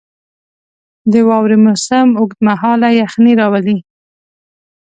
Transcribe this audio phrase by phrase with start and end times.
[1.11, 3.77] •د واورې موسم اوږد مهاله یخني راولي.